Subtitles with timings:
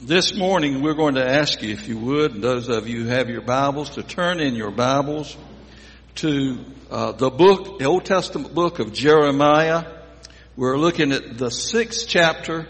[0.00, 3.28] This morning we're going to ask you, if you would, those of you who have
[3.28, 5.36] your Bibles, to turn in your Bibles
[6.16, 9.84] to uh, the book, the Old Testament book of Jeremiah.
[10.56, 12.68] We're looking at the sixth chapter,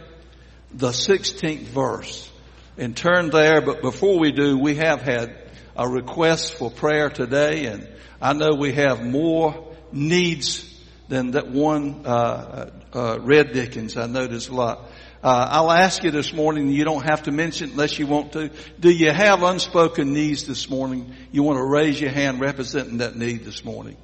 [0.72, 2.30] the sixteenth verse.
[2.78, 5.36] And turn there, but before we do, we have had
[5.76, 7.86] a request for prayer today, and
[8.22, 10.64] I know we have more needs
[11.08, 13.98] than that one uh, uh, Red Dickens.
[13.98, 14.87] I know there's a lot.
[15.22, 18.50] Uh, I'll ask you this morning, you don't have to mention unless you want to.
[18.78, 21.12] Do you have unspoken needs this morning?
[21.32, 23.96] You want to raise your hand representing that need this morning.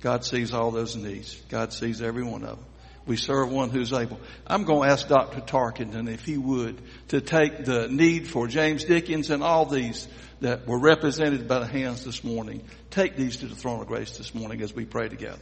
[0.00, 1.40] God sees all those needs.
[1.48, 2.64] God sees every one of them.
[3.06, 4.18] We serve one who's able.
[4.46, 5.40] I'm going to ask Dr.
[5.40, 10.08] Tarkenton if he would to take the need for James Dickens and all these
[10.40, 12.64] that were represented by the hands this morning.
[12.90, 15.38] Take these to the throne of grace this morning as we pray together.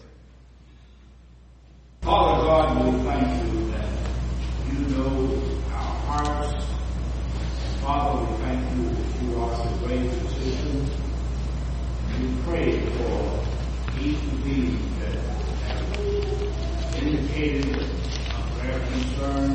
[2.03, 3.63] Father God, we thank you
[4.97, 5.41] know
[5.73, 6.65] our hearts.
[7.81, 10.77] Father, we thank you that you are the great physician.
[12.21, 13.15] We pray for
[14.01, 17.81] each of these that have indicated
[18.61, 19.51] their concern,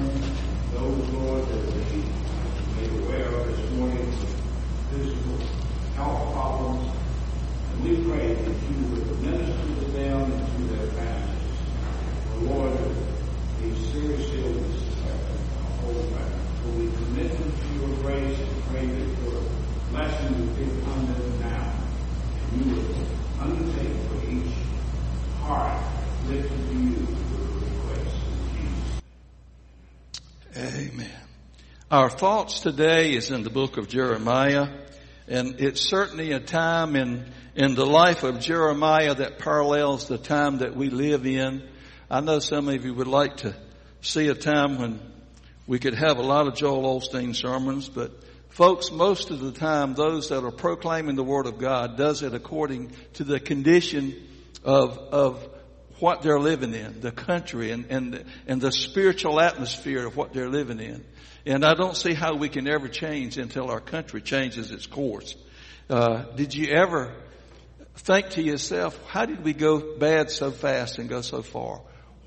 [0.74, 1.82] those, Lord, that we
[2.76, 4.08] made aware of this morning,
[4.92, 5.38] physical
[5.96, 6.84] health problems.
[7.72, 8.54] And we pray that you
[8.92, 11.56] would minister to them and to their families.
[12.42, 12.76] Lord,
[13.62, 14.88] these serious illnesses
[15.88, 15.96] for
[16.72, 19.42] we commit them to your grace and pray that your
[19.90, 21.74] blessing would be upon them now.
[22.52, 22.88] And you would
[23.40, 24.54] undertake for each
[25.40, 25.80] heart
[26.28, 27.04] lifted to you the
[27.66, 29.02] request of Jesus.
[30.92, 31.20] Amen.
[31.98, 34.68] Our thoughts today is in the book of Jeremiah,
[35.28, 40.60] and it's certainly a time in, in the life of Jeremiah that parallels the time
[40.60, 41.68] that we live in.
[42.08, 43.56] I know some of you would like to
[44.02, 45.00] see a time when
[45.66, 48.12] we could have a lot of Joel Osteen sermons, but
[48.50, 52.36] folks, most of the time, those that are proclaiming the Word of God does it
[52.36, 54.14] according to the condition
[54.64, 55.50] of, of
[56.00, 60.50] what they're living in, the country and, and, and the spiritual atmosphere of what they're
[60.50, 61.04] living in.
[61.46, 65.36] And I don't see how we can ever change until our country changes its course.
[65.90, 67.14] Uh, did you ever
[67.96, 71.82] think to yourself, how did we go bad so fast and go so far?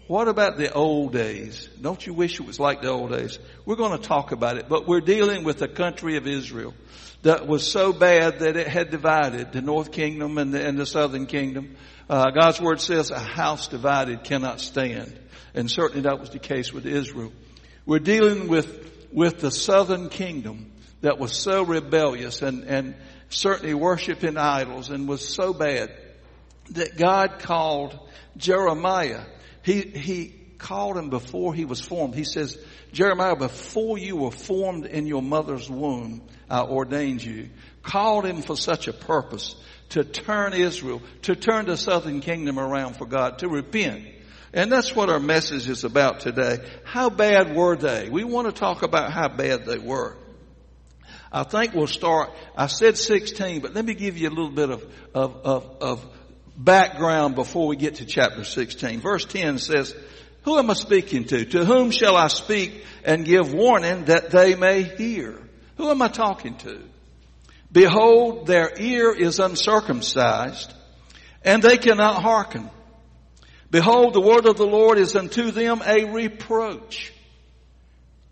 [0.07, 1.69] What about the old days?
[1.81, 3.39] Don't you wish it was like the old days?
[3.65, 6.75] We're going to talk about it, but we're dealing with the country of Israel
[7.23, 10.87] that was so bad that it had divided the north kingdom and the, and the
[10.87, 11.77] southern kingdom.
[12.11, 15.17] Uh, God's word says a house divided cannot stand.
[15.55, 17.33] And certainly that was the case with Israel.
[17.87, 20.73] We're dealing with, with the southern kingdom
[21.03, 22.97] that was so rebellious and, and
[23.29, 25.97] certainly worshiping idols and was so bad
[26.71, 27.97] that God called
[28.37, 29.23] Jeremiah
[29.63, 32.15] he, he called him before he was formed.
[32.15, 32.59] He says,
[32.93, 37.49] Jeremiah, before you were formed in your mother's womb, Uh, I ordained you.
[37.83, 39.55] Called him for such a purpose
[39.91, 44.05] to turn Israel, to turn the southern kingdom around for God, to repent.
[44.53, 46.59] And that's what our message is about today.
[46.85, 48.09] How bad were they?
[48.09, 50.17] We want to talk about how bad they were.
[51.33, 54.71] I think we'll start, I said 16, but let me give you a little bit
[54.71, 54.85] of,
[55.15, 56.07] of, of, of
[56.57, 59.01] background before we get to chapter 16.
[59.01, 59.95] Verse 10 says,
[60.43, 61.45] who am I speaking to?
[61.45, 65.39] To whom shall I speak and give warning that they may hear?
[65.81, 66.79] Who am I talking to?
[67.73, 70.75] Behold, their ear is uncircumcised
[71.43, 72.69] and they cannot hearken.
[73.71, 77.15] Behold, the word of the Lord is unto them a reproach.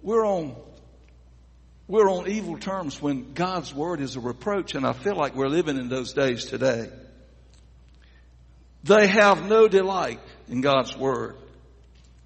[0.02, 0.56] We're on,
[1.86, 5.48] we're on evil terms when God's word is a reproach and I feel like we're
[5.48, 6.90] living in those days today.
[8.84, 10.20] They have no delight
[10.50, 11.36] in God's word.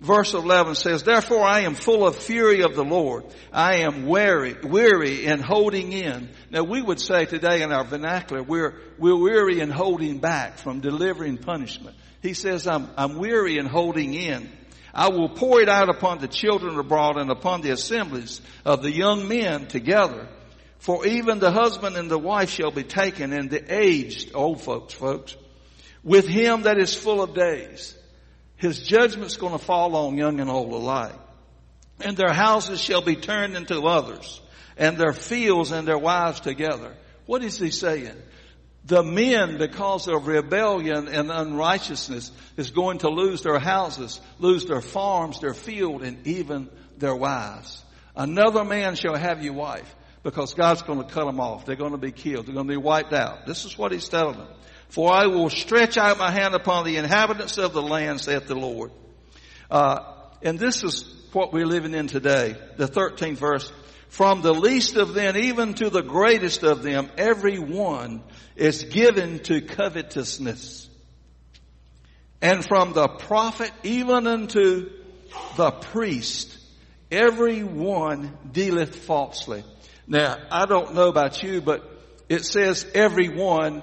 [0.03, 3.25] Verse 11 says, Therefore I am full of fury of the Lord.
[3.53, 6.29] I am weary, weary in holding in.
[6.51, 10.81] Now we would say today in our vernacular, we're, we're weary in holding back from
[10.81, 11.97] delivering punishment.
[12.21, 14.51] He says, I'm, I'm weary in holding in.
[14.93, 18.91] I will pour it out upon the children abroad and upon the assemblies of the
[18.91, 20.26] young men together.
[20.81, 24.94] For even the husband and the wife shall be taken and the aged, old folks,
[24.94, 25.37] folks,
[26.03, 27.97] with him that is full of days.
[28.62, 31.19] His judgment's going to fall on young and old alike.
[32.00, 34.41] And their houses shall be turned into others,
[34.76, 36.94] and their fields and their wives together.
[37.26, 38.14] What is he saying?
[38.85, 44.81] The men, because of rebellion and unrighteousness, is going to lose their houses, lose their
[44.81, 46.69] farms, their field, and even
[46.99, 47.85] their wives.
[48.14, 49.93] Another man shall have you wife,
[50.23, 51.67] because God's going to cut them off.
[51.67, 52.47] They're going to be killed.
[52.47, 53.44] They're going to be wiped out.
[53.44, 54.49] This is what he's telling them.
[54.93, 58.55] For I will stretch out my hand upon the inhabitants of the land, saith the
[58.55, 58.93] Lord.
[59.71, 60.00] Uh,
[60.43, 62.56] and this is what we're living in today.
[62.77, 63.73] The 13th verse.
[64.11, 68.23] From the least of them even to the greatest of them, every one
[68.55, 70.91] is given to covetousness.
[72.43, 74.91] And from the prophet even unto
[75.56, 76.55] the priest,
[77.11, 79.65] every one dealeth falsely.
[80.06, 81.83] Now, I don't know about you, but
[82.29, 83.83] it says every one.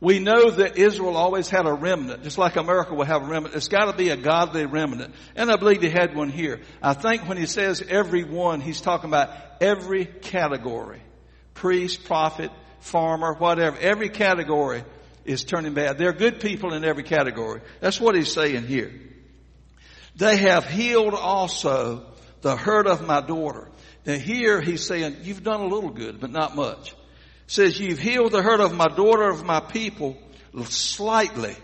[0.00, 3.56] We know that Israel always had a remnant, just like America will have a remnant.
[3.56, 5.12] It's got to be a godly remnant.
[5.34, 6.60] And I believe he had one here.
[6.80, 9.30] I think when he says every one, he's talking about
[9.60, 11.02] every category.
[11.54, 13.76] Priest, prophet, farmer, whatever.
[13.76, 14.84] Every category
[15.24, 15.98] is turning bad.
[15.98, 17.60] There are good people in every category.
[17.80, 18.92] That's what he's saying here.
[20.14, 22.06] They have healed also
[22.40, 23.68] the hurt of my daughter.
[24.06, 26.94] Now here he's saying, you've done a little good, but not much.
[27.48, 30.16] Says, you've healed the hurt of my daughter of my people
[30.64, 31.56] slightly.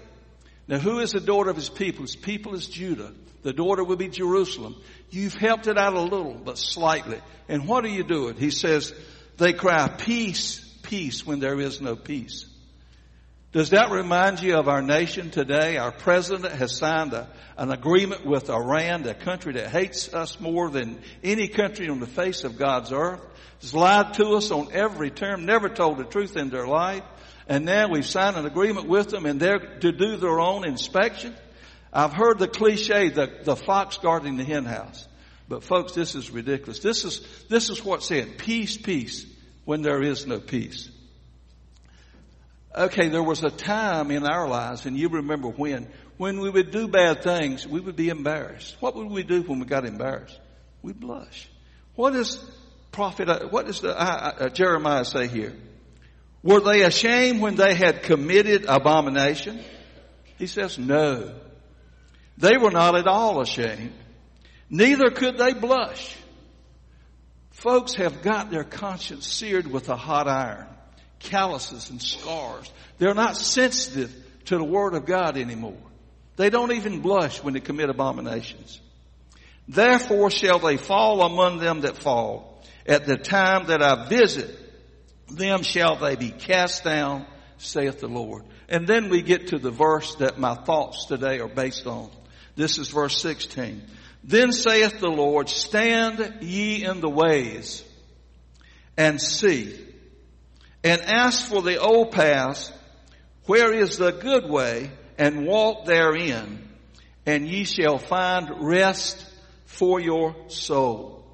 [0.67, 2.03] Now who is the daughter of his people?
[2.03, 3.13] His people is Judah.
[3.43, 4.77] The daughter will be Jerusalem.
[5.11, 7.21] You've helped it out a little, but slightly.
[7.49, 8.37] And what are you doing?
[8.37, 8.95] He says,
[9.37, 12.47] they cry peace, peace when there is no peace.
[13.55, 15.77] Does that remind you of our nation today?
[15.77, 20.69] Our president has signed a, an agreement with Iran, a country that hates us more
[20.71, 23.21] than any country on the face of God's earth.
[23.61, 27.05] Has lied to us on every term, never told the truth in their life.
[27.47, 31.33] And now we've signed an agreement with them and they're to do their own inspection.
[31.93, 35.07] I've heard the cliche, the, the fox guarding the hen house.
[35.49, 36.81] But folks, this is ridiculous.
[36.81, 38.37] This is, this is what's said.
[38.37, 39.25] Peace, peace,
[39.65, 40.91] when there is no peace.
[42.77, 45.87] Okay, there was a time in our lives, and you remember when,
[46.17, 48.77] when we would do bad things, we would be embarrassed.
[48.81, 50.39] What would we do when we got embarrassed?
[50.83, 51.49] We'd blush.
[51.95, 52.45] What is
[52.91, 55.55] prophet, uh, what does uh, Jeremiah say here?
[56.43, 59.61] Were they ashamed when they had committed abomination?
[60.37, 61.33] He says, no.
[62.39, 63.93] They were not at all ashamed.
[64.69, 66.17] Neither could they blush.
[67.53, 70.67] Folks have got their conscience seared with a hot iron
[71.25, 72.71] calluses and scars.
[72.99, 74.15] They're not sensitive
[74.47, 75.77] to the Word of God anymore.
[76.37, 78.81] They don't even blush when they commit abominations.
[79.69, 82.63] Therefore shall they fall among them that fall.
[82.87, 84.51] At the time that I visit,
[85.31, 87.27] them shall they be cast down,
[87.59, 88.45] saith the Lord.
[88.69, 92.11] And then we get to the verse that my thoughts today are based on.
[92.57, 93.83] This is verse 16.
[94.23, 97.85] Then saith the Lord, stand ye in the ways
[98.97, 99.79] and see
[100.85, 102.71] and ask for the old path,
[103.47, 106.69] where is the good way, and walk therein,
[107.25, 109.25] and ye shall find rest
[109.65, 111.25] for your soul.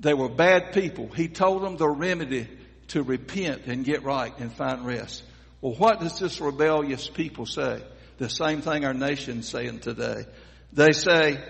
[0.00, 1.08] They were bad people.
[1.08, 2.48] He told them the remedy
[2.88, 5.22] to repent and get right and find rest.
[5.60, 7.82] Well, what does this rebellious people say?
[8.16, 10.24] The same thing our nation's saying today.
[10.72, 11.42] They say,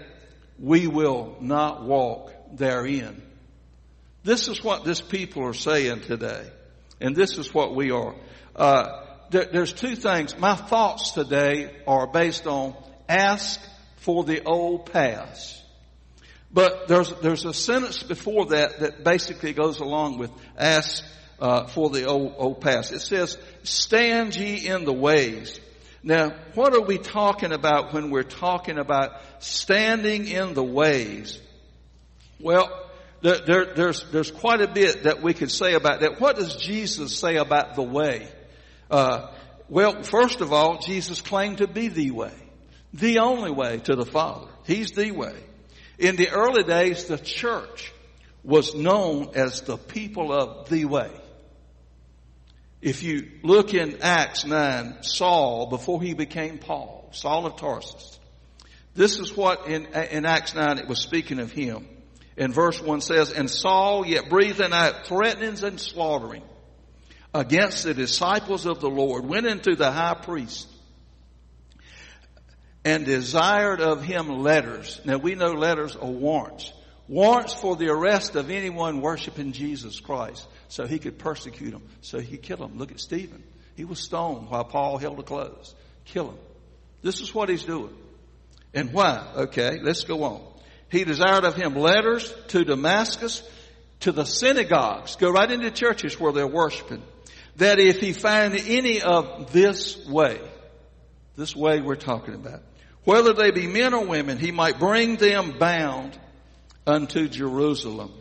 [0.59, 3.23] we will not walk therein.
[4.29, 6.47] This is what this people are saying today.
[7.01, 8.15] And this is what we are.
[8.55, 10.37] Uh, there, there's two things.
[10.39, 12.77] My thoughts today are based on
[13.09, 13.59] ask
[13.97, 15.63] for the old past.
[16.53, 21.03] But there's, there's a sentence before that that basically goes along with ask
[21.41, 22.93] uh, for the old, old past.
[22.93, 25.59] It says, stand ye in the ways.
[26.03, 31.41] Now, what are we talking about when we're talking about standing in the ways?
[32.39, 32.88] Well,
[33.21, 36.21] there, there, there's, there's quite a bit that we could say about that.
[36.21, 38.29] What does Jesus say about the way?
[38.91, 39.33] Uh,
[39.69, 42.33] well, first of all, Jesus claimed to be the way.
[42.95, 44.49] The only way to the Father.
[44.67, 45.35] He's the way.
[45.99, 47.93] In the early days, the church
[48.45, 51.11] was known as the people of the way.
[52.81, 58.19] If you look in Acts 9, Saul, before he became Paul, Saul of Tarsus,
[58.95, 61.87] this is what in, in Acts 9 it was speaking of him
[62.39, 66.45] in verse 1 says, And Saul, yet breathing out threatenings and slaughtering
[67.35, 70.69] against the disciples of the Lord, went into the high priest
[72.85, 75.01] and desired of him letters.
[75.05, 76.73] Now we know letters are warrants.
[77.09, 80.47] Warrants for the arrest of anyone worshiping Jesus Christ.
[80.69, 81.83] So he could persecute them.
[82.03, 82.79] So he could kill them.
[82.79, 83.43] Look at Stephen.
[83.75, 85.75] He was stoned while Paul held the clothes.
[86.05, 86.39] Kill him.
[87.03, 87.97] This is what he's doing.
[88.75, 89.27] And why?
[89.37, 90.43] Okay, let's go on.
[90.91, 93.43] He desired of him letters to Damascus,
[94.01, 95.17] to the synagogues.
[95.17, 97.03] Go right into churches where they're worshiping.
[97.57, 100.41] That if he find any of this way,
[101.37, 102.63] this way we're talking about,
[103.05, 106.19] whether they be men or women, he might bring them bound
[106.87, 108.13] unto Jerusalem.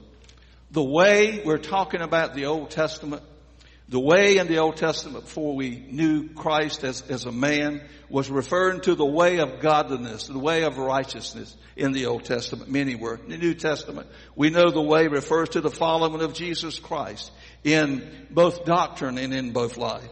[0.71, 3.23] The way we're talking about the Old Testament,
[3.89, 8.29] The way in the Old Testament before we knew Christ as, as a man was
[8.29, 12.69] referring to the way of godliness, the way of righteousness in the Old Testament.
[12.69, 13.15] Many were.
[13.15, 17.31] In the New Testament, we know the way refers to the following of Jesus Christ
[17.63, 20.09] in both doctrine and in both life.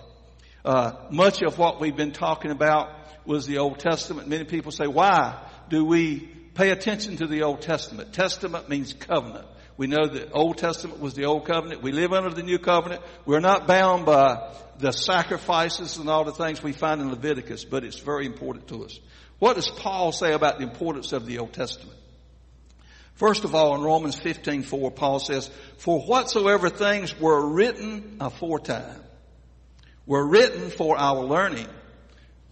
[0.64, 2.90] Uh, much of what we've been talking about
[3.26, 4.30] was the Old Testament.
[4.30, 5.38] Many people say, why
[5.70, 6.20] do we
[6.54, 8.14] pay attention to the Old Testament?
[8.14, 9.48] Testament means covenant.
[9.78, 11.82] We know the Old Testament was the Old Covenant.
[11.82, 13.02] We live under the New Covenant.
[13.26, 17.84] We're not bound by the sacrifices and all the things we find in Leviticus, but
[17.84, 19.00] it's very important to us.
[19.40, 21.98] What does Paul say about the importance of the Old Testament?
[23.16, 29.02] First of all, in Romans 15, 4, Paul says, For whatsoever things were written aforetime
[30.06, 31.68] were written for our learning.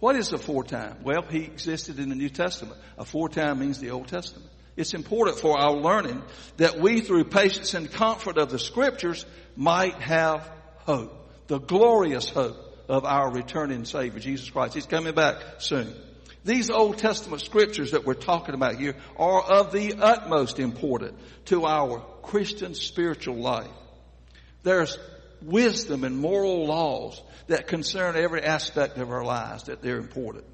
[0.00, 0.98] What is aforetime?
[1.02, 2.78] Well, he existed in the New Testament.
[2.98, 4.50] Aforetime means the Old Testament.
[4.76, 6.22] It's important for our learning
[6.56, 9.24] that we through patience and comfort of the scriptures
[9.56, 11.46] might have hope.
[11.46, 12.56] The glorious hope
[12.88, 14.74] of our returning Savior, Jesus Christ.
[14.74, 15.94] He's coming back soon.
[16.44, 21.64] These Old Testament scriptures that we're talking about here are of the utmost importance to
[21.64, 23.70] our Christian spiritual life.
[24.62, 24.98] There's
[25.40, 30.44] wisdom and moral laws that concern every aspect of our lives that they're important.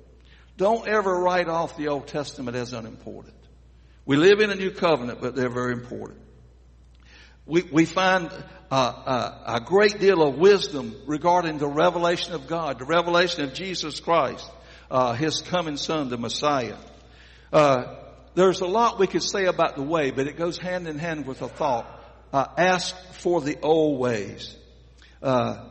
[0.56, 3.34] Don't ever write off the Old Testament as unimportant.
[4.10, 6.18] We live in a new covenant, but they're very important.
[7.46, 8.28] We, we find
[8.68, 13.54] uh, uh, a great deal of wisdom regarding the revelation of God, the revelation of
[13.54, 14.50] Jesus Christ,
[14.90, 16.74] uh, His coming Son, the Messiah.
[17.52, 17.98] Uh,
[18.34, 21.24] there's a lot we could say about the way, but it goes hand in hand
[21.24, 21.86] with a thought.
[22.32, 24.56] Uh, ask for the old ways.
[25.22, 25.68] Uh,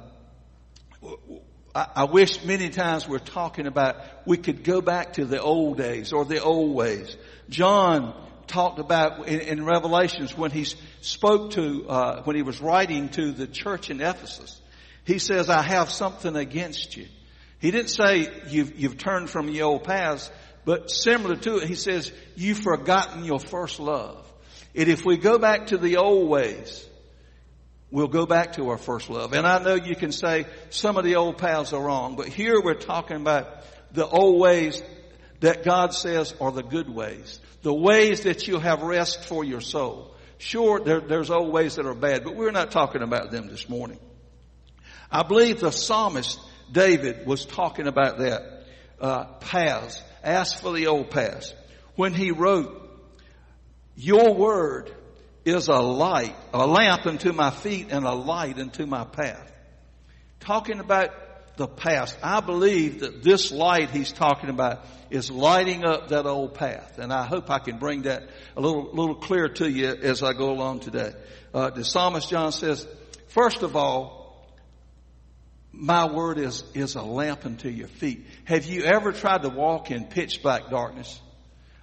[1.76, 6.14] I wish many times we're talking about we could go back to the old days
[6.14, 7.18] or the old ways.
[7.50, 10.66] John talked about in, in Revelations when he
[11.02, 14.60] spoke to, uh, when he was writing to the church in Ephesus.
[15.06, 17.08] He says, I have something against you.
[17.60, 20.30] He didn't say you've, you've turned from your old paths,
[20.66, 24.26] but similar to it, he says, you've forgotten your first love.
[24.76, 26.88] And if we go back to the old ways,
[27.92, 29.34] we'll go back to our first love.
[29.34, 32.62] And I know you can say some of the old paths are wrong, but here
[32.62, 33.48] we're talking about
[33.92, 34.82] the old ways
[35.40, 37.40] that God says are the good ways.
[37.62, 40.16] The ways that you have rest for your soul.
[40.38, 43.68] Sure, there, there's old ways that are bad, but we're not talking about them this
[43.68, 44.00] morning.
[45.12, 46.40] I believe the psalmist
[46.72, 48.64] David was talking about that
[49.02, 50.02] uh, paths.
[50.24, 51.54] Ask for the old paths.
[51.96, 52.90] When he wrote,
[53.96, 54.94] "Your word
[55.46, 59.52] is a light, a lamp unto my feet and a light unto my path.
[60.40, 61.12] Talking about
[61.60, 66.56] the past, I believe that this light he's talking about is lighting up that old
[66.56, 66.98] path.
[66.98, 68.24] And I hope I can bring that
[68.56, 71.12] a little, little clearer to you as I go along today.
[71.54, 72.88] Uh, the psalmist John says,
[73.28, 74.48] first of all,
[75.72, 78.26] my word is, is a lamp unto your feet.
[78.46, 81.22] Have you ever tried to walk in pitch black darkness?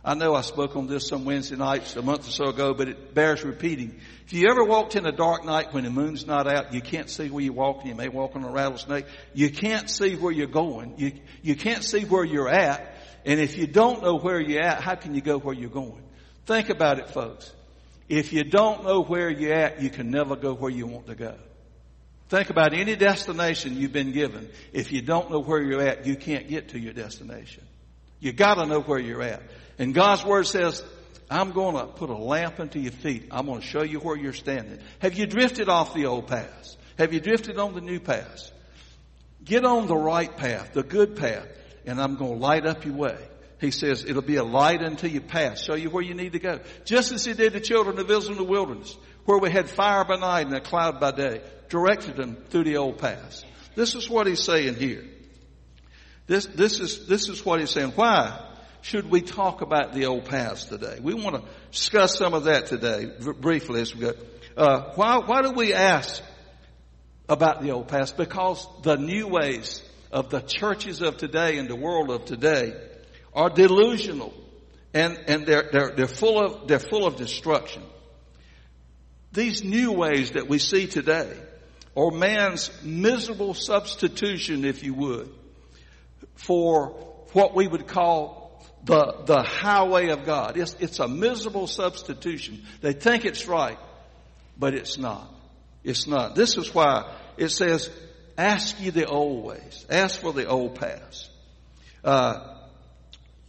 [0.07, 2.87] I know I spoke on this some Wednesday nights a month or so ago, but
[2.87, 3.99] it bears repeating.
[4.25, 7.11] If you ever walked in a dark night when the moon's not out, you can't
[7.11, 7.89] see where you're walking.
[7.89, 9.07] You may walk on a rattlesnake.
[9.35, 10.95] You can't see where you're going.
[10.97, 12.95] You, you can't see where you're at.
[13.25, 16.05] And if you don't know where you're at, how can you go where you're going?
[16.45, 17.53] Think about it, folks.
[18.09, 21.17] If you don't know where you're at, you can never go where you want to
[21.17, 21.35] go.
[22.29, 24.51] Think about any destination you've been given.
[24.73, 27.65] If you don't know where you're at, you can't get to your destination.
[28.21, 29.43] You gotta know where you're at.
[29.79, 30.83] And God's Word says,
[31.31, 33.29] I'm going to put a lamp into your feet.
[33.31, 34.79] I'm going to show you where you're standing.
[35.01, 36.77] Have you drifted off the old path?
[36.99, 38.51] Have you drifted on the new path?
[39.45, 41.47] Get on the right path, the good path,
[41.85, 43.19] and I'm going to light up your way.
[43.61, 46.39] He says it'll be a light unto your path, show you where you need to
[46.39, 46.61] go.
[46.85, 50.05] Just as he did the children of Israel in the wilderness, where we had fire
[50.05, 53.43] by night and a cloud by day, directed them through the old path.
[53.75, 55.05] This is what he's saying here.
[56.27, 57.93] This, this is, this is what he's saying.
[57.95, 58.46] Why?
[58.87, 61.01] Should we talk about the old past today?
[61.03, 64.13] We want to discuss some of that today, briefly as we go.
[64.57, 66.23] Uh, why, why do we ask
[67.29, 68.17] about the old past?
[68.17, 72.81] Because the new ways of the churches of today and the world of today
[73.35, 74.33] are delusional
[74.95, 77.83] and, and they're, they're, they're full of, they're full of destruction.
[79.33, 81.37] These new ways that we see today
[81.97, 85.35] are man's miserable substitution, if you would,
[86.37, 86.91] for
[87.33, 88.46] what we would call
[88.87, 90.57] the, the highway of God.
[90.57, 92.65] It's, it's a miserable substitution.
[92.81, 93.79] They think it's right,
[94.59, 95.29] but it's not.
[95.85, 96.35] It's not.
[96.35, 97.91] This is why it says,
[98.39, 99.85] ask ye the old ways.
[99.91, 101.29] Ask for the old paths.
[102.03, 102.55] Uh,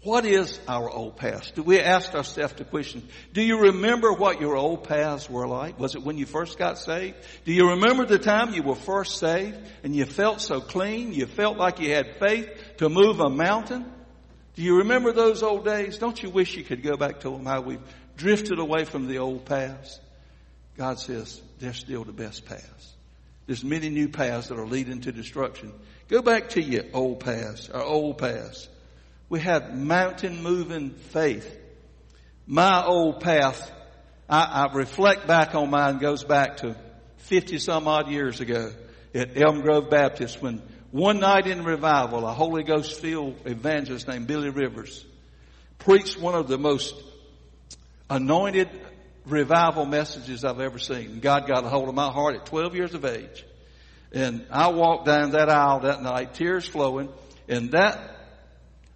[0.03, 1.55] What is our old past?
[1.55, 3.01] Do we ask ourselves the question,
[3.33, 5.79] do you remember what your old paths were like?
[5.79, 7.17] Was it when you first got saved?
[7.45, 11.13] Do you remember the time you were first saved and you felt so clean?
[11.13, 13.91] You felt like you had faith to move a mountain?
[14.57, 15.99] Do you remember those old days?
[15.99, 17.79] Don't you wish you could go back to them, how we've
[18.17, 19.99] drifted away from the old paths?
[20.75, 22.93] God says they're still the best paths.
[23.45, 25.73] There's many new paths that are leading to destruction.
[26.07, 28.67] Go back to your old paths, our old paths.
[29.29, 31.55] We have mountain moving faith.
[32.47, 33.71] My old path,
[34.27, 36.75] I, I, reflect back on mine goes back to
[37.17, 38.71] 50 some odd years ago
[39.13, 44.27] at Elm Grove Baptist when one night in revival, a Holy Ghost filled evangelist named
[44.27, 45.05] Billy Rivers
[45.79, 46.95] preached one of the most
[48.09, 48.69] anointed
[49.25, 51.19] revival messages I've ever seen.
[51.19, 53.45] God got a hold of my heart at 12 years of age.
[54.13, 57.09] And I walked down that aisle that night, tears flowing,
[57.47, 57.99] and that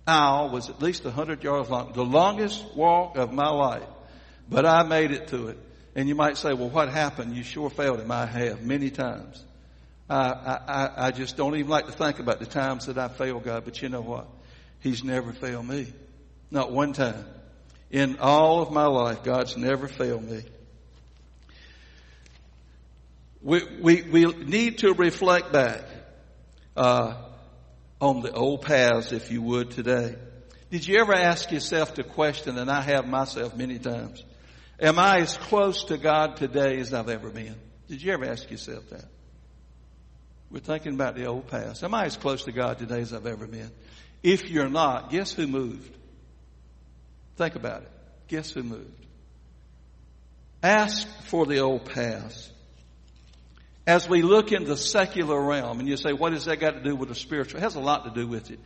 [0.07, 3.83] aisle was at least 100 yards long, the longest walk of my life.
[4.49, 5.57] But I made it to it.
[5.95, 7.35] And you might say, well, what happened?
[7.35, 8.11] You sure failed him.
[8.11, 9.43] I have many times.
[10.11, 13.43] I, I, I just don't even like to think about the times that I failed
[13.43, 14.27] God, but you know what?
[14.79, 15.87] He's never failed me.
[16.49, 17.25] Not one time.
[17.89, 20.43] In all of my life, God's never failed me.
[23.41, 25.81] We, we, we need to reflect back
[26.75, 27.15] uh,
[28.01, 30.15] on the old paths, if you would, today.
[30.69, 34.23] Did you ever ask yourself the question, and I have myself many times,
[34.79, 37.55] am I as close to God today as I've ever been?
[37.87, 39.05] Did you ever ask yourself that?
[40.51, 41.83] We're thinking about the old past.
[41.83, 43.71] Am I as close to God today as I've ever been?
[44.21, 45.97] If you're not, guess who moved?
[47.37, 47.91] Think about it.
[48.27, 49.05] Guess who moved?
[50.61, 52.51] Ask for the old past.
[53.87, 56.83] As we look in the secular realm, and you say, what has that got to
[56.83, 57.59] do with the spiritual?
[57.59, 58.59] It has a lot to do with it.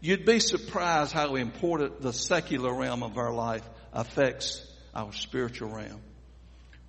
[0.00, 3.62] You'd be surprised how important the secular realm of our life
[3.92, 6.00] affects our spiritual realm.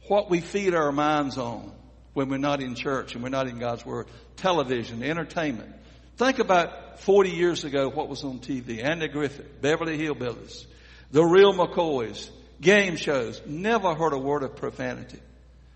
[0.07, 1.71] What we feed our minds on
[2.17, 4.07] when we're not in church and we're not in God's Word.
[4.37, 5.71] Television, entertainment.
[6.15, 8.83] Think about 40 years ago what was on TV.
[8.83, 10.65] Andy Griffith, Beverly Hillbillies,
[11.11, 13.39] The Real McCoys, game shows.
[13.45, 15.19] Never heard a word of profanity.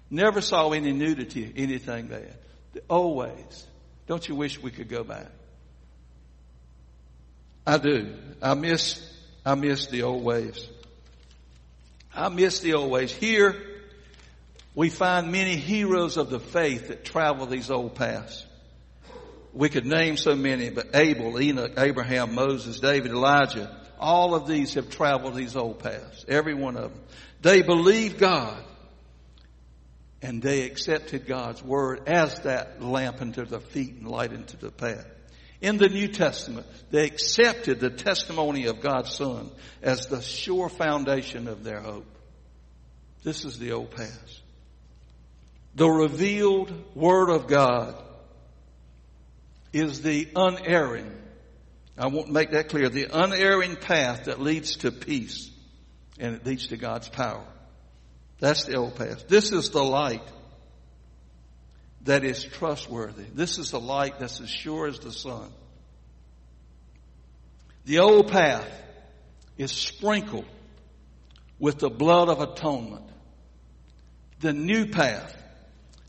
[0.09, 2.33] Never saw any nudity, anything bad.
[2.89, 3.67] Always.
[4.07, 5.27] Don't you wish we could go back?
[7.67, 8.15] I do.
[8.41, 8.99] I miss,
[9.45, 10.67] I miss the old ways.
[12.15, 13.13] I miss the old ways.
[13.13, 13.70] Here,
[14.73, 18.45] we find many heroes of the faith that travel these old paths.
[19.53, 24.75] We could name so many, but Abel, Enoch, Abraham, Moses, David, Elijah, all of these
[24.75, 26.23] have traveled these old paths.
[26.27, 27.01] Every one of them.
[27.41, 28.63] They believed God
[30.21, 34.71] and they accepted God's word as that lamp unto their feet and light into the
[34.71, 35.05] path.
[35.59, 41.47] In the New Testament, they accepted the testimony of God's Son as the sure foundation
[41.47, 42.07] of their hope.
[43.23, 44.40] This is the old past
[45.75, 47.95] the revealed Word of God
[49.73, 51.11] is the unerring,
[51.97, 55.49] I won't make that clear, the unerring path that leads to peace
[56.19, 57.45] and it leads to God's power.
[58.39, 59.27] That's the old path.
[59.27, 60.27] This is the light
[62.03, 63.25] that is trustworthy.
[63.33, 65.51] This is the light that's as sure as the sun.
[67.85, 68.67] The old path
[69.57, 70.45] is sprinkled
[71.59, 73.05] with the blood of atonement.
[74.39, 75.35] The new path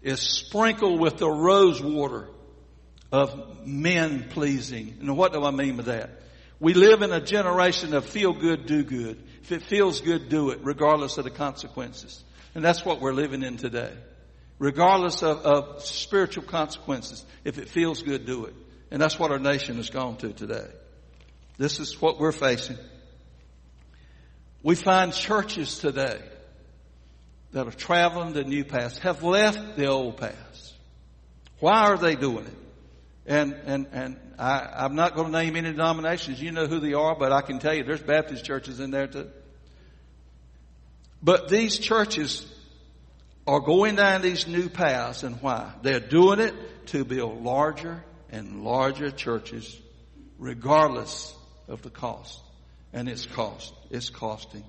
[0.02, 2.28] is sprinkled with the rose water
[3.10, 4.96] of men pleasing.
[5.00, 6.10] And what do I mean by that?
[6.58, 9.22] We live in a generation of feel good, do good.
[9.42, 12.22] If it feels good, do it, regardless of the consequences.
[12.54, 13.92] And that's what we're living in today.
[14.58, 18.54] Regardless of, of spiritual consequences, if it feels good, do it.
[18.90, 20.68] And that's what our nation has gone to today.
[21.58, 22.78] This is what we're facing.
[24.62, 26.20] We find churches today
[27.52, 30.72] that are traveling the new paths have left the old paths.
[31.60, 32.58] Why are they doing it?
[33.26, 36.42] And, and, and I, I'm not going to name any denominations.
[36.42, 39.06] You know who they are, but I can tell you there's Baptist churches in there
[39.06, 39.30] too.
[41.22, 42.44] But these churches
[43.46, 45.72] are going down these new paths and why?
[45.82, 46.54] They're doing it
[46.88, 49.78] to build larger and larger churches
[50.38, 51.32] regardless
[51.68, 52.40] of the cost.
[52.92, 53.72] And it's cost.
[53.90, 54.64] It's costing.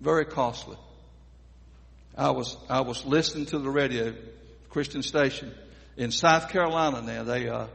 [0.00, 0.76] Very costly.
[2.16, 4.14] I was, I was listening to the radio,
[4.70, 5.52] Christian station
[5.96, 7.24] in South Carolina now.
[7.24, 7.66] They, uh,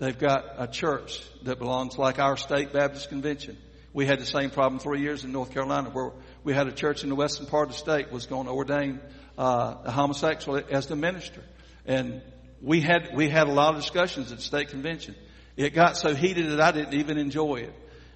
[0.00, 3.56] they've got a church that belongs like our state Baptist convention.
[3.92, 6.10] We had the same problem three years in North Carolina where
[6.42, 9.00] we had a church in the western part of the state was going to ordain,
[9.38, 11.44] uh, a homosexual as the minister.
[11.86, 12.22] And
[12.60, 15.14] we had, we had a lot of discussions at state convention.
[15.56, 17.74] It got so heated that I didn't even enjoy it.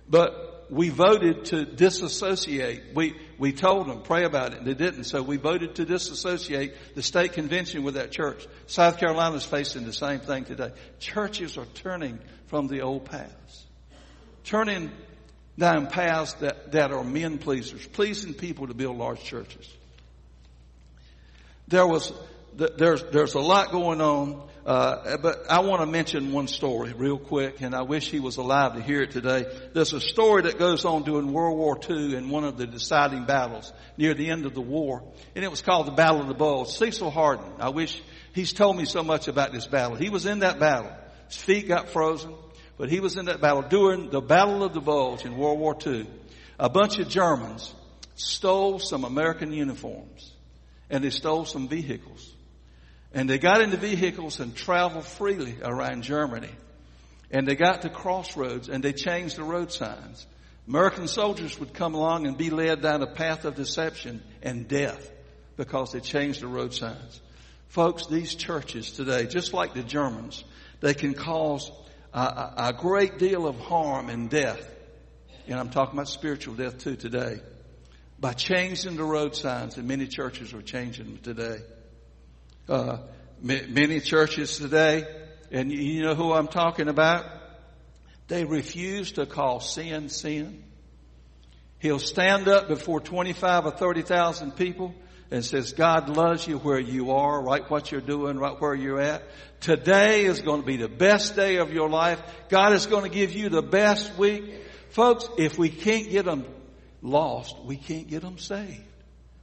[0.09, 2.95] But we voted to disassociate.
[2.95, 4.65] We, we told them, pray about it.
[4.65, 5.05] They didn't.
[5.05, 8.47] So we voted to disassociate the state convention with that church.
[8.67, 10.71] South Carolina is facing the same thing today.
[11.01, 13.67] Churches are turning from the old paths.
[14.45, 14.91] Turning
[15.59, 19.69] down paths that, that are men pleasers, pleasing people to build large churches.
[21.69, 22.13] There was,
[22.57, 27.19] there's, there's a lot going on uh, but I want to mention one story real
[27.19, 29.47] quick, and I wish he was alive to hear it today.
[29.73, 33.25] There's a story that goes on during World War II in one of the deciding
[33.25, 35.03] battles near the end of the war,
[35.35, 36.69] and it was called the Battle of the Bulge.
[36.69, 38.01] Cecil Hardin, I wish
[38.35, 39.97] he's told me so much about this battle.
[39.97, 40.93] He was in that battle.
[41.29, 42.35] His feet got frozen,
[42.77, 45.77] but he was in that battle during the Battle of the Bulge in World War
[45.85, 46.07] II.
[46.59, 47.75] A bunch of Germans
[48.15, 50.33] stole some American uniforms,
[50.91, 52.37] and they stole some vehicles.
[53.13, 56.51] And they got into vehicles and traveled freely around Germany.
[57.31, 60.27] And they got to crossroads and they changed the road signs.
[60.69, 65.11] American soldiers would come along and be led down a path of deception and death
[65.57, 67.21] because they changed the road signs.
[67.69, 70.45] Folks, these churches today, just like the Germans,
[70.81, 71.71] they can cause
[72.13, 74.65] a, a, a great deal of harm and death.
[75.49, 77.41] And I'm talking about spiritual death too today.
[78.19, 81.59] By changing the road signs, and many churches are changing them today
[82.71, 82.99] uh,
[83.43, 85.05] many churches today,
[85.51, 87.27] and you know who I'm talking about?
[88.29, 90.63] They refuse to call sin sin.
[91.79, 94.95] He'll stand up before 25 or 30,000 people
[95.31, 99.01] and says, God loves you where you are, right what you're doing, right where you're
[99.01, 99.23] at.
[99.61, 102.23] Today is going to be the best day of your life.
[102.49, 104.45] God is going to give you the best week.
[104.91, 106.45] Folks, if we can't get them
[107.03, 108.85] lost, we can't get them saved.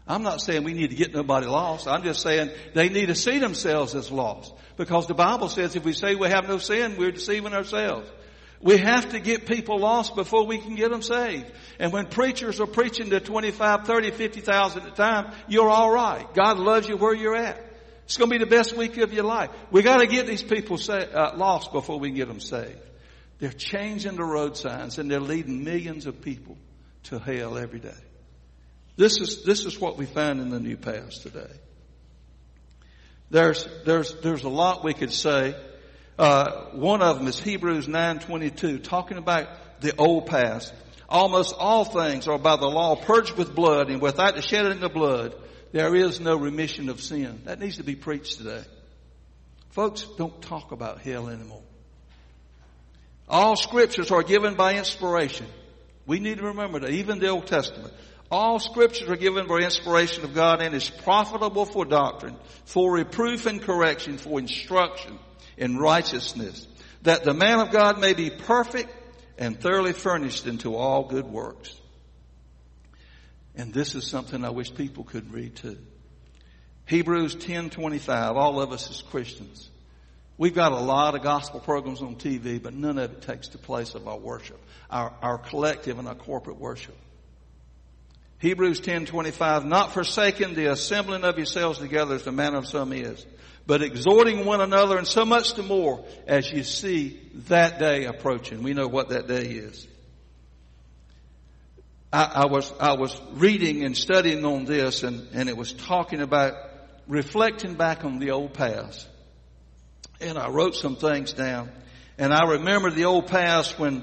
[0.07, 1.87] I'm not saying we need to get nobody lost.
[1.87, 4.53] I'm just saying they need to see themselves as lost.
[4.77, 8.09] Because the Bible says if we say we have no sin, we're deceiving ourselves.
[8.61, 11.45] We have to get people lost before we can get them saved.
[11.79, 16.33] And when preachers are preaching to 25, 30, 50,000 at a time, you're alright.
[16.33, 17.63] God loves you where you're at.
[18.05, 19.49] It's going to be the best week of your life.
[19.69, 22.79] We got to get these people say, uh, lost before we get them saved.
[23.39, 26.57] They're changing the road signs and they're leading millions of people
[27.03, 27.93] to hell every day.
[28.97, 31.51] This is, this is what we find in the new past today.
[33.29, 35.55] There's, there's, there's a lot we could say.
[36.17, 39.47] Uh, one of them is Hebrews 9:22, talking about
[39.81, 40.73] the old past.
[41.07, 44.93] Almost all things are by the law purged with blood, and without the shedding of
[44.93, 45.35] blood,
[45.71, 47.41] there is no remission of sin.
[47.45, 48.63] That needs to be preached today.
[49.69, 51.61] Folks, don't talk about hell anymore.
[53.29, 55.45] All scriptures are given by inspiration.
[56.07, 57.93] We need to remember that, even the Old Testament.
[58.29, 62.35] All scriptures are given by inspiration of God and is profitable for doctrine,
[62.65, 65.17] for reproof and correction, for instruction
[65.57, 66.67] in righteousness,
[67.03, 68.93] that the man of God may be perfect
[69.37, 71.73] and thoroughly furnished into all good works.
[73.55, 75.77] And this is something I wish people could read too.
[76.85, 78.35] Hebrews 10:25.
[78.35, 79.69] All of us as Christians,
[80.37, 83.57] we've got a lot of gospel programs on TV, but none of it takes the
[83.57, 84.59] place of our worship,
[84.89, 86.95] our, our collective and our corporate worship.
[88.39, 93.25] Hebrews 10:25 not forsaking the assembling of yourselves together as the manner of some is
[93.67, 97.19] but exhorting one another and so much the more as you see
[97.49, 98.63] that day approaching.
[98.63, 99.85] We know what that day is.
[102.11, 106.21] I, I was I was reading and studying on this and, and it was talking
[106.21, 106.53] about
[107.07, 109.05] reflecting back on the old past.
[110.21, 111.69] And I wrote some things down
[112.17, 114.01] and I remember the old past when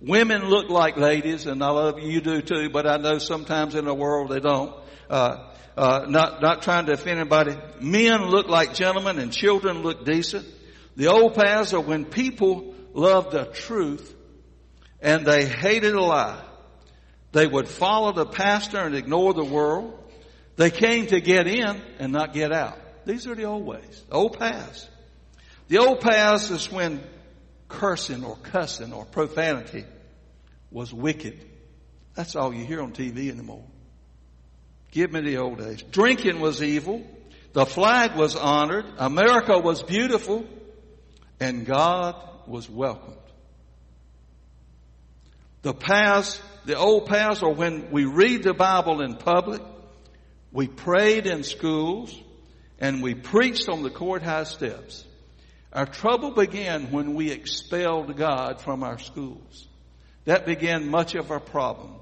[0.00, 3.74] Women look like ladies, and I love you, you do too, but I know sometimes
[3.74, 4.74] in the world they don't.
[5.08, 7.56] Uh, uh, not, not trying to offend anybody.
[7.80, 10.46] Men look like gentlemen and children look decent.
[10.96, 14.14] The old paths are when people loved the truth
[15.00, 16.44] and they hated a lie.
[17.32, 19.96] They would follow the pastor and ignore the world.
[20.56, 22.78] They came to get in and not get out.
[23.06, 24.88] These are the old ways, old paths.
[25.68, 27.00] The old paths is when
[27.70, 29.84] cursing or cussing or profanity
[30.70, 31.46] was wicked.
[32.14, 33.64] That's all you hear on TV anymore.
[34.90, 35.82] Give me the old days.
[35.82, 37.02] Drinking was evil.
[37.52, 38.84] The flag was honored.
[38.98, 40.44] America was beautiful.
[41.38, 43.16] And God was welcomed.
[45.62, 49.62] The past, the old past, or when we read the Bible in public,
[50.52, 52.14] we prayed in schools,
[52.78, 55.04] and we preached on the courthouse steps.
[55.72, 59.68] Our trouble began when we expelled God from our schools.
[60.24, 61.94] That began much of our problem.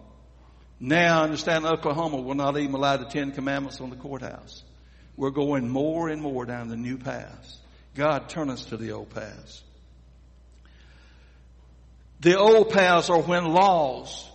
[0.80, 4.62] Now, I understand Oklahoma will not even allow the Ten Commandments on the courthouse.
[5.16, 7.58] We're going more and more down the new paths.
[7.94, 9.62] God, turn us to the old paths.
[12.20, 14.28] The old paths are when laws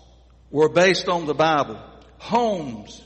[0.51, 1.79] were based on the Bible.
[2.17, 3.01] Homes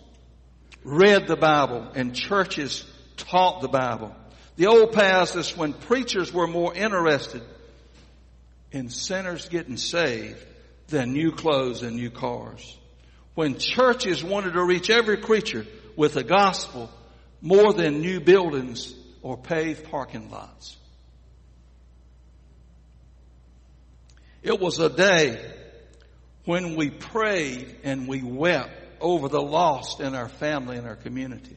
[0.84, 2.86] read the Bible and churches
[3.16, 4.16] taught the Bible.
[4.58, 7.43] The old past is when preachers were more interested
[8.72, 10.43] in sinners getting saved
[10.88, 12.78] than new clothes and new cars.
[13.36, 15.65] When churches wanted to reach every creature
[15.96, 16.89] with the gospel
[17.39, 20.76] more than new buildings or paved parking lots.
[24.41, 25.39] It was a day
[26.46, 31.57] when we prayed and we wept over the lost in our family and our community.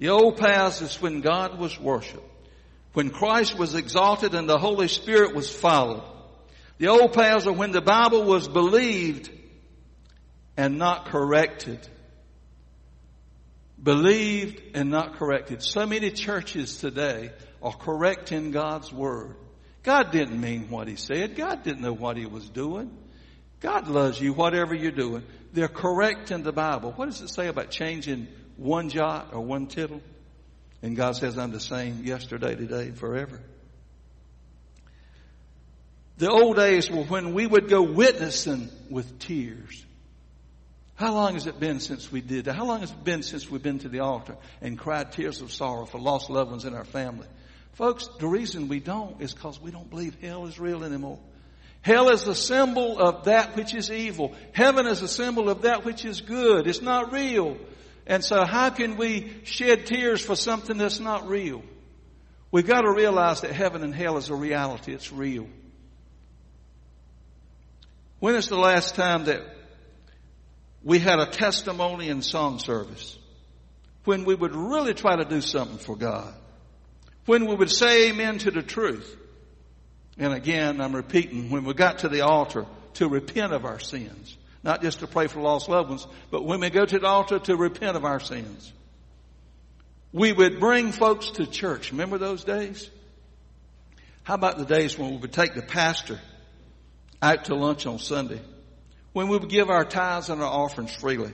[0.00, 2.26] The old past is when God was worshiped,
[2.94, 6.02] when Christ was exalted and the Holy Spirit was followed.
[6.78, 9.30] The old paths are when the Bible was believed
[10.56, 11.86] and not corrected.
[13.80, 15.62] Believed and not corrected.
[15.62, 17.32] So many churches today
[17.62, 19.36] are correcting God's Word.
[19.82, 21.36] God didn't mean what He said.
[21.36, 22.90] God didn't know what He was doing.
[23.60, 25.24] God loves you, whatever you're doing.
[25.52, 26.92] They're correct in the Bible.
[26.92, 28.28] What does it say about changing
[28.60, 30.02] one jot or one tittle?
[30.82, 33.40] And God says, I'm the same yesterday, today, forever.
[36.18, 39.84] The old days were when we would go witnessing with tears.
[40.94, 42.52] How long has it been since we did that?
[42.54, 45.50] How long has it been since we've been to the altar and cried tears of
[45.50, 47.26] sorrow for lost loved ones in our family?
[47.72, 51.18] Folks, the reason we don't is because we don't believe hell is real anymore.
[51.80, 54.34] Hell is a symbol of that which is evil.
[54.52, 56.66] Heaven is a symbol of that which is good.
[56.66, 57.56] It's not real.
[58.10, 61.62] And so how can we shed tears for something that's not real?
[62.50, 64.92] We've got to realize that heaven and hell is a reality.
[64.92, 65.46] It's real.
[68.18, 69.42] When is the last time that
[70.82, 73.16] we had a testimony and song service?
[74.02, 76.34] When we would really try to do something for God.
[77.26, 79.16] When we would say amen to the truth.
[80.18, 84.36] And again, I'm repeating, when we got to the altar to repent of our sins,
[84.62, 87.38] not just to pray for lost loved ones, but when we go to the altar
[87.38, 88.72] to repent of our sins.
[90.12, 91.92] We would bring folks to church.
[91.92, 92.90] Remember those days?
[94.22, 96.20] How about the days when we would take the pastor
[97.22, 98.40] out to lunch on Sunday?
[99.12, 101.32] When we would give our tithes and our offerings freely?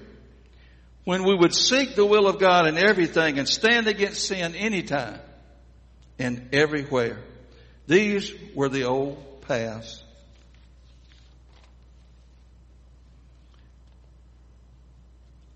[1.04, 5.20] When we would seek the will of God in everything and stand against sin anytime
[6.18, 7.18] and everywhere?
[7.86, 10.02] These were the old paths.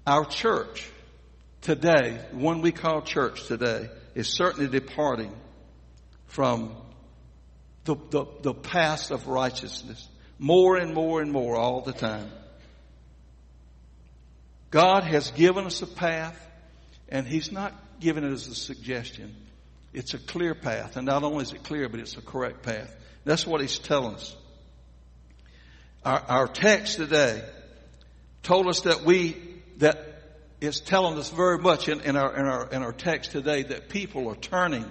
[0.07, 0.89] Our church
[1.61, 5.33] today, one we call church today, is certainly departing
[6.27, 6.75] from
[7.85, 10.09] the, the, the path of righteousness
[10.39, 12.31] more and more and more all the time.
[14.71, 16.39] God has given us a path
[17.09, 19.35] and He's not given it as a suggestion.
[19.93, 20.97] It's a clear path.
[20.97, 22.95] And not only is it clear, but it's a correct path.
[23.25, 24.37] That's what he's telling us.
[26.05, 27.45] Our, our text today
[28.43, 29.37] told us that we,
[30.61, 33.89] is telling us very much in, in, our, in, our, in our text today that
[33.89, 34.89] people are turning.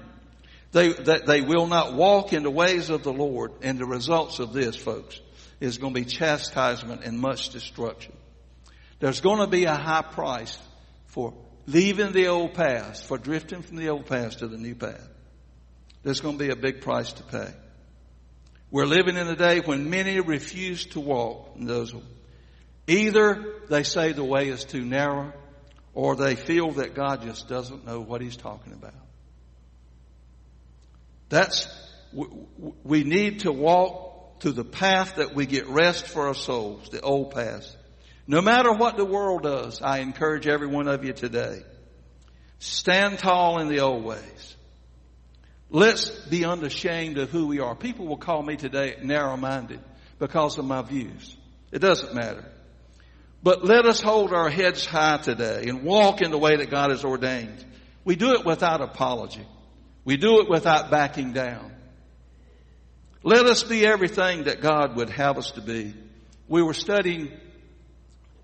[0.72, 3.52] They, that they will not walk in the ways of the Lord.
[3.62, 5.20] And the results of this, folks,
[5.60, 8.14] is going to be chastisement and much destruction.
[9.00, 10.58] There's going to be a high price
[11.08, 11.34] for
[11.66, 15.08] leaving the old path, for drifting from the old path to the new path.
[16.04, 17.54] There's going to be a big price to pay.
[18.72, 21.94] We're living in a day when many refuse to walk in those.
[22.88, 25.34] Either they say the way is too narrow,
[25.94, 28.94] or they feel that God just doesn't know what He's talking about.
[31.30, 31.68] That's,
[32.84, 37.02] we need to walk to the path that we get rest for our souls, the
[37.02, 37.76] old path.
[38.28, 41.62] No matter what the world does, I encourage every one of you today.
[42.60, 44.56] Stand tall in the old ways.
[45.70, 47.76] Let's be unashamed of who we are.
[47.76, 49.80] People will call me today narrow-minded
[50.18, 51.36] because of my views.
[51.72, 52.46] It doesn't matter.
[53.42, 56.90] But let us hold our heads high today and walk in the way that God
[56.92, 57.64] has ordained.
[58.04, 59.46] We do it without apology.
[60.04, 61.72] We do it without backing down.
[63.24, 65.94] Let us be everything that God would have us to be.
[66.48, 67.32] We were studying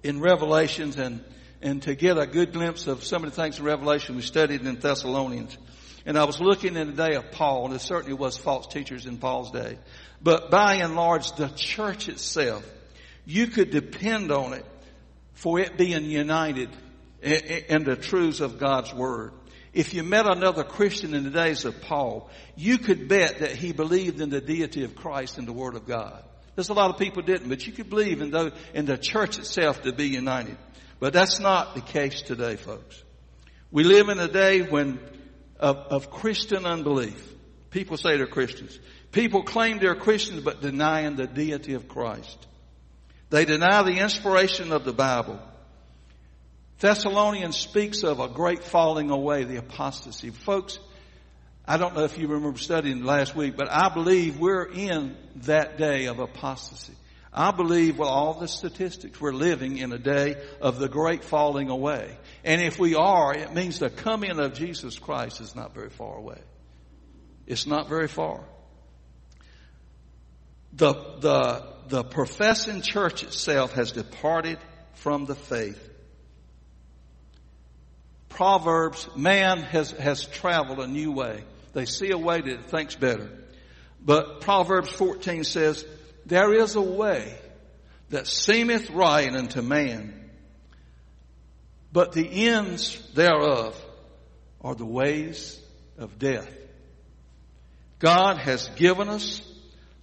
[0.04, 1.24] in Revelations and,
[1.62, 4.66] and to get a good glimpse of some of the things in Revelation we studied
[4.66, 5.58] in Thessalonians.
[6.06, 9.08] And I was looking in the day of Paul, and there certainly was false teachers
[9.08, 9.80] in Paul's day.
[10.22, 12.64] But by and large, the church itself,
[13.26, 14.66] you could depend on it
[15.36, 16.70] for it being united
[17.22, 19.32] in the truths of God's Word.
[19.74, 23.74] If you met another Christian in the days of Paul, you could bet that he
[23.74, 26.24] believed in the deity of Christ and the Word of God.
[26.56, 29.38] There's a lot of people didn't, but you could believe in the, in the church
[29.38, 30.58] itself to be united.
[31.00, 33.04] But that's not the case today, folks.
[33.70, 35.00] We live in a day when
[35.60, 37.34] of, of Christian unbelief.
[37.70, 38.80] People say they're Christians.
[39.12, 42.48] People claim they're Christians but denying the deity of Christ.
[43.30, 45.40] They deny the inspiration of the Bible.
[46.80, 50.30] Thessalonians speaks of a great falling away, the apostasy.
[50.30, 50.80] Folks,
[51.66, 55.78] I don't know if you remember studying last week, but I believe we're in that
[55.78, 56.94] day of apostasy.
[57.34, 61.70] I believe with all the statistics, we're living in a day of the great falling
[61.70, 62.18] away.
[62.46, 66.16] And if we are, it means the coming of Jesus Christ is not very far
[66.16, 66.40] away.
[67.46, 68.44] It's not very far.
[70.74, 74.60] The, the, the professing church itself has departed
[74.94, 75.90] from the faith.
[78.30, 81.44] Proverbs, man has, has traveled a new way.
[81.74, 83.30] They see a way that thinks better.
[84.04, 85.86] But Proverbs 14 says,
[86.26, 87.38] there is a way
[88.10, 90.30] that seemeth right unto man,
[91.92, 93.80] but the ends thereof
[94.62, 95.60] are the ways
[95.98, 96.50] of death.
[98.00, 99.42] God has given us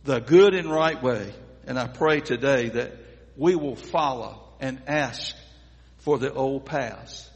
[0.04, 1.32] the good and right way,
[1.66, 2.92] and I pray today that
[3.36, 5.34] we will follow and ask
[5.98, 7.28] for the old paths,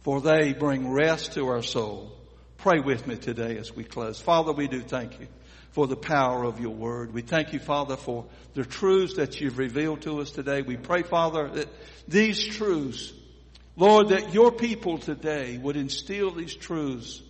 [0.00, 2.12] for they bring rest to our soul.
[2.58, 4.20] Pray with me today as we close.
[4.20, 5.28] Father, we do thank you
[5.70, 7.14] for the power of your word.
[7.14, 10.62] We thank you, Father, for the truths that you've revealed to us today.
[10.62, 11.68] We pray, Father, that
[12.08, 13.12] these truths,
[13.76, 17.22] Lord, that your people today would instill these truths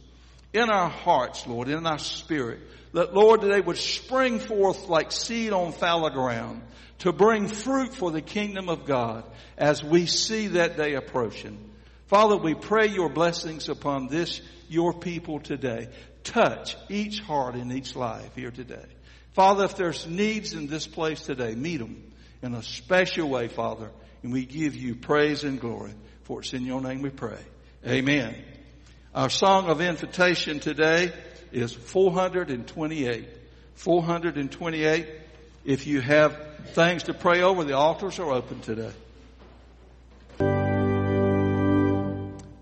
[0.55, 2.61] in our hearts, Lord, in our spirit.
[2.93, 6.63] That, Lord, they would spring forth like seed on fallow ground
[7.01, 9.25] to bring fruit for the kingdom of God
[9.57, 11.59] as we see that day approaching.
[12.07, 15.89] Father, we pray your blessings upon this, your people today
[16.25, 18.85] touch each heart in each life here today.
[19.33, 22.03] Father, if there's needs in this place today, meet them
[22.43, 23.91] in a special way, Father,
[24.23, 25.95] and we give you praise and glory.
[26.25, 27.39] For it's in your name we pray.
[27.87, 28.35] Amen.
[29.15, 31.13] Our song of invitation today
[31.53, 33.29] is 428.
[33.75, 35.09] 428.
[35.65, 36.37] If you have
[36.69, 38.93] things to pray over, the altars are open today.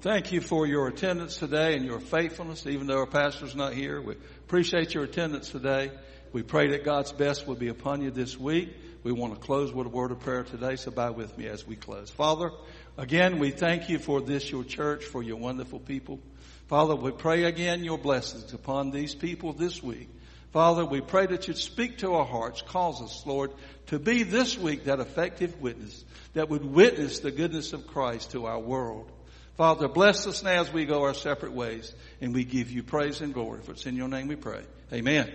[0.00, 4.00] Thank you for your attendance today and your faithfulness, even though our pastor's not here.
[4.00, 5.90] We appreciate your attendance today.
[6.32, 8.76] We pray that God's best will be upon you this week.
[9.02, 11.66] We want to close with a word of prayer today, so bow with me as
[11.66, 12.10] we close.
[12.10, 12.50] Father,
[12.96, 16.20] again, we thank you for this, your church, for your wonderful people.
[16.68, 20.08] Father, we pray again your blessings upon these people this week.
[20.52, 23.52] Father, we pray that you'd speak to our hearts, cause us, Lord,
[23.86, 28.46] to be this week that effective witness that would witness the goodness of Christ to
[28.46, 29.10] our world.
[29.56, 33.20] Father, bless us now as we go our separate ways, and we give you praise
[33.20, 33.60] and glory.
[33.62, 34.62] For it's in your name we pray.
[34.92, 35.32] Amen.